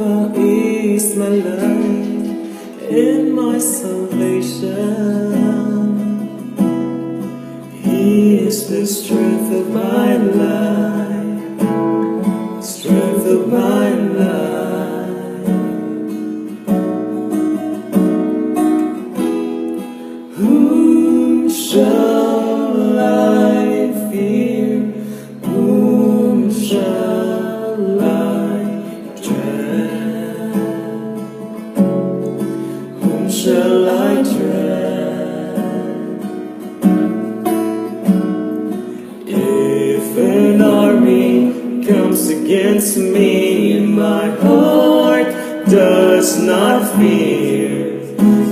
over 0.00 0.32
is 0.36 1.16
my 1.16 1.28
life 1.28 2.62
and 2.90 3.34
my 3.34 3.58
salvation. 3.58 4.78
He 7.82 8.38
is 8.38 8.68
the 8.68 8.86
strength 8.86 9.52
of 9.52 9.70
my 9.70 10.16
life, 10.16 11.62
strength 12.64 13.26
of 13.26 13.48
my 13.48 13.90
life. 13.90 15.46
Who 20.36 21.50
shall 21.50 22.17
against 42.42 42.96
me, 42.96 43.80
my 43.84 44.30
heart 44.42 45.26
does 45.66 46.40
not 46.40 46.96
fear. 46.96 47.98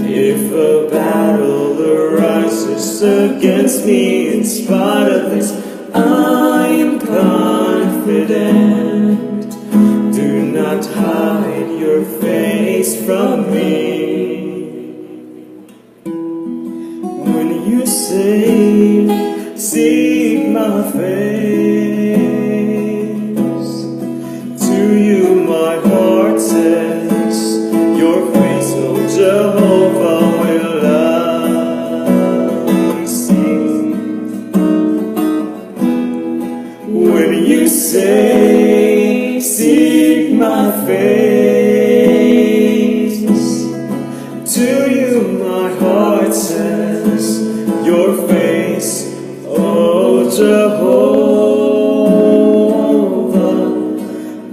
If 0.05 0.53
a 0.53 0.89
battle 0.91 1.81
arises 1.83 3.03
against 3.03 3.87
me, 3.87 4.37
in 4.37 4.45
spite 4.45 5.09
of 5.11 5.31
this, 5.31 5.53
I 5.95 6.67
am 6.69 6.99
confident. 6.99 7.81
Do 10.15 10.47
not 10.53 10.85
hide 10.85 11.71
your 11.79 12.05
face 12.21 13.05
from 13.05 13.51
me. 13.53 13.67
When 17.33 17.49
you 17.71 17.87
say, 17.87 19.57
seek 19.57 20.49
my 20.49 20.91
face, 20.93 22.06
you 37.57 37.69
say, 37.69 39.41
Seek 39.41 40.33
my 40.35 40.71
face. 40.87 42.07
To 44.55 44.67
you, 44.95 45.23
my 45.45 45.69
heart 45.81 46.35
says, 46.35 47.25
Your 47.87 48.29
face, 48.29 49.15
O 49.47 50.31
Jehovah, 50.37 51.17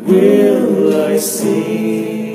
will 0.08 0.96
I 1.12 1.18
see. 1.18 2.33